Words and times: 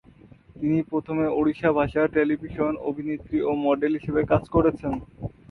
তিনি 0.55 0.79
প্রথমে 0.91 1.25
ওড়িয়া 1.31 1.69
ভাষার 1.77 2.07
টেলিভিশন 2.15 2.71
অভিনেত্রী 2.89 3.37
ও 3.41 3.61
মডেল 3.65 3.91
হিসাবে 3.97 4.21
কাজ 4.31 4.43
করেছেন। 4.55 4.93